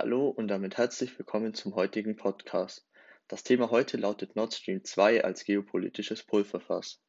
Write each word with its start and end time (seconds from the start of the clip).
Hallo 0.00 0.28
und 0.28 0.46
damit 0.46 0.76
herzlich 0.76 1.18
willkommen 1.18 1.54
zum 1.54 1.74
heutigen 1.74 2.14
Podcast. 2.14 2.86
Das 3.26 3.42
Thema 3.42 3.72
heute 3.72 3.96
lautet 3.96 4.36
Nord 4.36 4.54
Stream 4.54 4.84
2 4.84 5.24
als 5.24 5.44
geopolitisches 5.44 6.22
Pulverfass. 6.22 7.02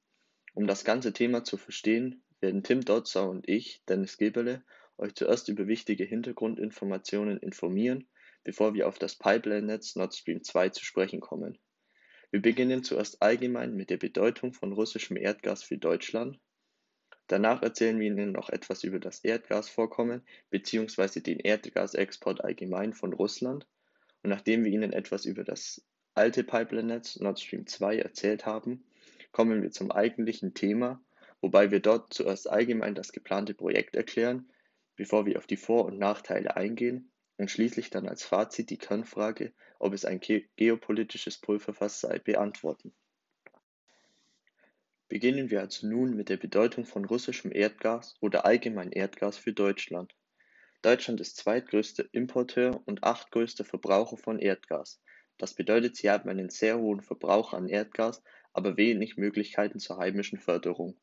Um 0.55 0.65
das 0.65 0.85
ganze 0.85 1.13
Thema 1.13 1.43
zu 1.43 1.57
verstehen, 1.57 2.23
werden 2.39 2.63
Tim 2.63 2.83
Dotzer 2.83 3.29
und 3.29 3.47
ich, 3.47 3.83
Dennis 3.87 4.17
Geberle, 4.17 4.63
euch 4.97 5.13
zuerst 5.13 5.49
über 5.49 5.67
wichtige 5.67 6.03
Hintergrundinformationen 6.03 7.37
informieren, 7.37 8.09
bevor 8.43 8.73
wir 8.73 8.87
auf 8.87 8.97
das 8.97 9.19
Pipeline-Netz 9.19 9.95
Nord 9.95 10.15
Stream 10.15 10.43
2 10.43 10.69
zu 10.69 10.83
sprechen 10.83 11.19
kommen. 11.19 11.59
Wir 12.31 12.41
beginnen 12.41 12.83
zuerst 12.83 13.21
allgemein 13.21 13.75
mit 13.75 13.91
der 13.91 13.97
Bedeutung 13.97 14.51
von 14.51 14.73
russischem 14.73 15.15
Erdgas 15.15 15.61
für 15.61 15.77
Deutschland 15.77 16.39
Danach 17.29 17.61
erzählen 17.61 17.99
wir 17.99 18.07
Ihnen 18.07 18.31
noch 18.31 18.49
etwas 18.49 18.83
über 18.83 18.97
das 18.97 19.19
Erdgasvorkommen 19.19 20.23
bzw. 20.49 21.19
den 21.19 21.39
Erdgasexport 21.39 22.43
allgemein 22.43 22.91
von 22.91 23.13
Russland, 23.13 23.67
und 24.23 24.31
nachdem 24.31 24.65
wir 24.65 24.71
Ihnen 24.71 24.93
etwas 24.93 25.25
über 25.25 25.43
das 25.43 25.85
alte 26.15 26.43
Pipeline-Netz 26.43 27.19
Nord 27.19 27.39
Stream 27.39 27.67
2 27.67 27.99
erzählt 27.99 28.47
haben, 28.47 28.83
kommen 29.31 29.61
wir 29.61 29.69
zum 29.69 29.91
eigentlichen 29.91 30.55
Thema, 30.55 31.03
wobei 31.39 31.69
wir 31.69 31.81
dort 31.81 32.11
zuerst 32.11 32.49
allgemein 32.49 32.95
das 32.95 33.11
geplante 33.11 33.53
Projekt 33.53 33.95
erklären, 33.95 34.49
bevor 34.95 35.27
wir 35.27 35.37
auf 35.37 35.45
die 35.45 35.55
Vor- 35.55 35.85
und 35.85 35.99
Nachteile 35.99 36.57
eingehen 36.57 37.11
und 37.37 37.51
schließlich 37.51 37.91
dann 37.91 38.09
als 38.09 38.23
Fazit 38.23 38.71
die 38.71 38.79
Kernfrage, 38.79 39.53
ob 39.77 39.93
es 39.93 40.03
ein 40.03 40.19
geopolitisches 40.19 41.37
Pulverfass 41.37 42.01
sei, 42.01 42.17
beantworten 42.17 42.91
Beginnen 45.09 45.49
wir 45.49 45.61
also 45.61 45.87
nun 45.87 46.15
mit 46.15 46.29
der 46.29 46.37
Bedeutung 46.37 46.85
von 46.85 47.03
russischem 47.03 47.51
Erdgas 47.51 48.15
oder 48.21 48.45
allgemein 48.45 48.91
Erdgas 48.91 49.39
für 49.39 49.53
Deutschland. 49.53 50.15
Deutschland 50.83 51.19
ist 51.19 51.37
zweitgrößter 51.37 52.05
Importeur 52.11 52.83
und 52.85 53.03
achtgrößter 53.03 53.65
Verbraucher 53.65 54.17
von 54.17 54.37
Erdgas. 54.37 55.01
Das 55.39 55.55
bedeutet, 55.55 55.95
sie 55.95 56.11
haben 56.11 56.29
einen 56.29 56.51
sehr 56.51 56.77
hohen 56.77 57.01
Verbrauch 57.01 57.53
an 57.53 57.67
Erdgas, 57.67 58.21
aber 58.53 58.77
wenig 58.77 59.17
Möglichkeiten 59.17 59.79
zur 59.79 59.97
heimischen 59.97 60.37
Förderung. 60.37 60.95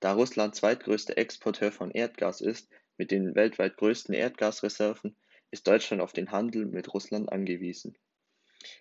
Da 0.00 0.14
Russland 0.14 0.54
zweitgrößter 0.54 1.18
Exporteur 1.18 1.70
von 1.70 1.90
Erdgas 1.90 2.40
ist, 2.40 2.70
mit 2.96 3.10
den 3.10 3.34
weltweit 3.34 3.76
größten 3.76 4.14
Erdgasreserven, 4.14 5.16
ist 5.50 5.66
Deutschland 5.66 6.00
auf 6.00 6.14
den 6.14 6.32
Handel 6.32 6.64
mit 6.64 6.94
Russland 6.94 7.30
angewiesen. 7.30 7.98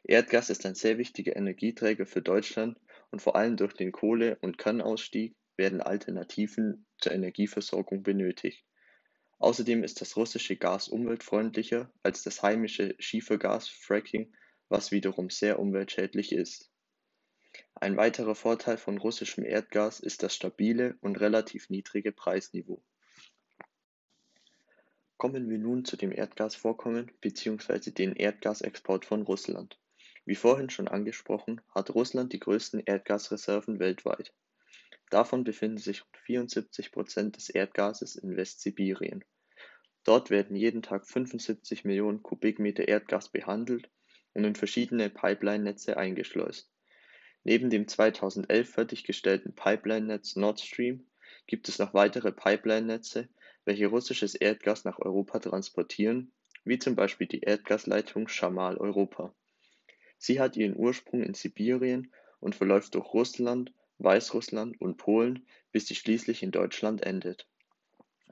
Erdgas 0.06 0.50
ist 0.50 0.66
ein 0.66 0.76
sehr 0.76 0.98
wichtiger 0.98 1.36
Energieträger 1.36 2.06
für 2.06 2.22
Deutschland 2.22 2.80
und 3.14 3.22
vor 3.22 3.36
allem 3.36 3.58
durch 3.58 3.74
den 3.74 3.92
Kohle- 3.92 4.40
und 4.42 4.58
Kernausstieg 4.58 5.36
werden 5.56 5.82
Alternativen 5.82 6.88
zur 6.98 7.12
Energieversorgung 7.12 8.02
benötigt. 8.02 8.66
Außerdem 9.38 9.84
ist 9.84 10.02
das 10.02 10.18
russische 10.18 10.56
Gas 10.56 10.88
umweltfreundlicher 10.88 11.94
als 12.02 12.24
das 12.24 12.42
heimische 12.42 12.96
Schiefergas 12.98 13.70
(Fracking), 13.70 14.34
was 14.68 14.90
wiederum 14.92 15.30
sehr 15.30 15.60
umweltschädlich 15.60 16.32
ist. 16.32 16.72
Ein 17.76 17.98
weiterer 17.98 18.34
Vorteil 18.34 18.78
von 18.78 18.98
russischem 18.98 19.46
Erdgas 19.46 20.00
ist 20.00 20.24
das 20.24 20.34
stabile 20.34 20.98
und 21.02 21.20
relativ 21.20 21.70
niedrige 21.70 22.12
Preisniveau. 22.12 22.84
Kommen 25.18 25.52
wir 25.52 25.60
nun 25.60 25.86
zu 25.86 25.98
dem 25.98 26.12
Erdgasvorkommen 26.12 27.12
bzw. 27.22 27.92
den 27.92 28.16
Erdgasexport 28.16 29.06
von 29.06 29.22
Russland 29.22 29.78
wie 30.26 30.36
vorhin 30.36 30.70
schon 30.70 30.88
angesprochen, 30.88 31.62
hat 31.76 31.94
Russland 31.94 32.32
die 32.32 32.40
größten 32.40 32.82
Erdgasreserven 32.86 33.80
weltweit. 33.80 34.34
Davon 35.10 35.44
befinden 35.44 35.78
sich 35.78 36.02
rund 36.02 36.18
74 36.18 36.92
Prozent 36.92 37.36
des 37.36 37.50
Erdgases 37.50 38.16
in 38.16 38.38
Westsibirien. 38.38 39.24
Dort 40.06 40.30
werden 40.30 40.56
jeden 40.56 40.82
Tag 40.82 41.06
75 41.06 41.84
Millionen 41.84 42.24
Kubikmeter 42.24 42.88
Erdgas 42.88 43.30
behandelt 43.30 43.90
und 44.34 44.46
in 44.46 44.56
verschiedene 44.56 45.10
Pipeline-Netze 45.10 45.98
eingeschleust. 45.98 46.72
Neben 47.44 47.70
dem 47.70 47.88
2011 47.88 48.70
fertiggestellten 48.70 49.54
Pipeline-Netz 49.54 50.38
Nord 50.38 50.62
Stream 50.62 51.06
gibt 51.48 51.68
es 51.68 51.80
noch 51.80 51.94
weitere 51.94 52.32
Pipeline-Netze, 52.32 53.28
welche 53.66 53.88
russisches 53.88 54.36
Erdgas 54.36 54.86
nach 54.86 55.00
Europa 55.00 55.40
transportieren, 55.40 56.32
wie 56.64 56.80
zum 56.80 56.96
Beispiel 56.96 57.28
die 57.28 57.42
Erdgasleitung 57.42 58.30
Schamal 58.30 58.78
Europa 58.78 59.36
Sie 60.26 60.40
hat 60.40 60.56
ihren 60.56 60.78
Ursprung 60.78 61.22
in 61.22 61.34
Sibirien 61.34 62.10
und 62.40 62.56
verläuft 62.56 62.96
durch 62.96 63.14
Russland, 63.14 63.74
Weißrussland 63.98 64.80
und 64.80 64.96
Polen, 64.96 65.46
bis 65.74 65.88
sie 65.88 65.96
schließlich 65.96 66.44
in 66.44 66.52
Deutschland 66.52 67.04
endet. 67.04 67.46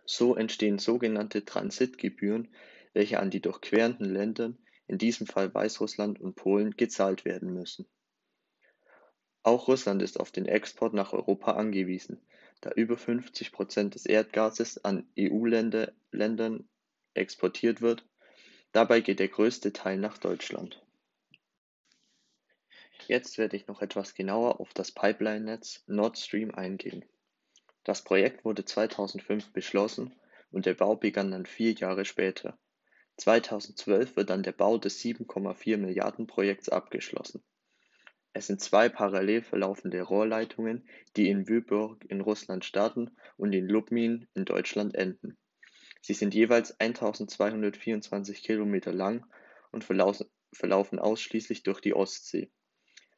So 0.05 0.37
entstehen 0.37 0.79
sogenannte 0.79 1.43
Transitgebühren, 1.43 2.47
welche 2.93 3.19
an 3.19 3.29
die 3.29 3.41
durchquerenden 3.41 4.09
Länder, 4.09 4.53
in 4.87 4.99
diesem 4.99 5.27
Fall 5.27 5.53
Weißrussland 5.53 6.21
und 6.21 6.37
Polen, 6.37 6.77
gezahlt 6.77 7.25
werden 7.25 7.53
müssen. 7.53 7.85
Auch 9.43 9.67
Russland 9.67 10.01
ist 10.01 10.17
auf 10.17 10.31
den 10.31 10.45
Export 10.45 10.93
nach 10.93 11.11
Europa 11.11 11.55
angewiesen, 11.57 12.21
da 12.61 12.71
über 12.71 12.95
50 12.95 13.51
Prozent 13.51 13.95
des 13.95 14.05
Erdgases 14.05 14.85
an 14.85 15.09
EU-Ländern 15.19 16.69
exportiert 17.15 17.81
wird. 17.81 18.07
Dabei 18.71 19.01
geht 19.01 19.19
der 19.19 19.27
größte 19.27 19.73
Teil 19.73 19.97
nach 19.97 20.17
Deutschland 20.17 20.81
Jetzt 23.11 23.37
werde 23.37 23.57
ich 23.57 23.67
noch 23.67 23.81
etwas 23.81 24.13
genauer 24.13 24.61
auf 24.61 24.73
das 24.73 24.93
Pipeline-Netz 24.93 25.83
Nord 25.85 26.17
Stream 26.17 26.55
eingehen. 26.55 27.03
Das 27.83 28.05
Projekt 28.05 28.45
wurde 28.45 28.63
2005 28.63 29.51
beschlossen 29.51 30.15
und 30.49 30.65
der 30.65 30.75
Bau 30.75 30.95
begann 30.95 31.29
dann 31.29 31.45
vier 31.45 31.73
Jahre 31.73 32.05
später. 32.05 32.57
2012 33.17 34.15
wird 34.15 34.29
dann 34.29 34.43
der 34.43 34.53
Bau 34.53 34.77
des 34.77 35.01
7,4 35.01 35.75
Milliarden 35.75 36.25
Projekts 36.25 36.69
abgeschlossen. 36.69 37.43
Es 38.31 38.47
sind 38.47 38.61
zwei 38.61 38.87
parallel 38.87 39.41
verlaufende 39.41 40.01
Rohrleitungen, 40.03 40.87
die 41.17 41.27
in 41.27 41.49
Vyborg 41.49 42.05
in 42.05 42.21
Russland 42.21 42.63
starten 42.63 43.17
und 43.35 43.51
in 43.51 43.67
Lubmin 43.67 44.29
in 44.35 44.45
Deutschland 44.45 44.95
enden. 44.95 45.37
Sie 45.99 46.13
sind 46.13 46.33
jeweils 46.33 46.79
1224 46.79 48.41
Kilometer 48.41 48.93
lang 48.93 49.25
und 49.73 49.83
verlaufen 49.83 50.99
ausschließlich 50.99 51.63
durch 51.63 51.81
die 51.81 51.93
Ostsee. 51.93 52.49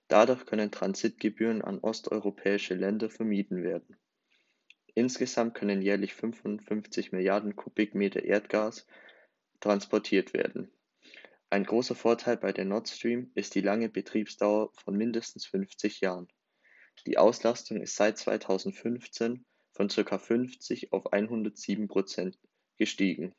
Dadurch 0.07 0.45
können 0.45 0.71
Transitgebühren 0.71 1.61
an 1.61 1.79
osteuropäische 1.79 2.75
Länder 2.75 3.09
vermieden 3.09 3.63
werden. 3.63 3.97
Insgesamt 4.95 5.55
können 5.55 5.81
jährlich 5.81 6.13
55 6.13 7.11
Milliarden 7.11 7.55
Kubikmeter 7.55 8.23
Erdgas 8.23 8.85
transportiert 9.59 10.33
werden. 10.33 10.71
Ein 11.49 11.63
großer 11.63 11.95
Vorteil 11.95 12.37
bei 12.37 12.51
der 12.51 12.65
Nord 12.65 12.89
Stream 12.89 13.31
ist 13.35 13.55
die 13.55 13.61
lange 13.61 13.89
Betriebsdauer 13.89 14.71
von 14.73 14.95
mindestens 14.95 15.45
50 15.45 16.01
Jahren. 16.01 16.27
Die 17.07 17.17
Auslastung 17.17 17.81
ist 17.81 17.95
seit 17.95 18.17
2015 18.17 19.45
von 19.71 19.87
ca. 19.87 20.17
50 20.17 20.93
auf 20.93 21.11
107 21.11 21.87
Prozent 21.87 22.37
gestiegen 22.77 23.33